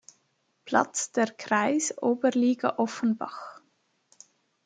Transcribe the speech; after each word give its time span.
Platz 0.65 1.11
der 1.11 1.27
Kreisoberliga 1.27 2.79
Offenbach. 2.79 3.61